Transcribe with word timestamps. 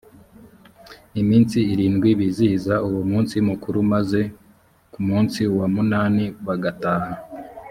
iminsi 1.21 1.57
irindwi 1.73 2.09
bizihiza 2.19 2.75
uwo 2.87 3.01
munsi 3.11 3.35
mukuru 3.49 3.77
maze 3.93 4.21
ku 4.91 4.99
munsi 5.09 5.41
wa 5.57 5.65
munani 5.75 6.25
bagataha 6.47 7.11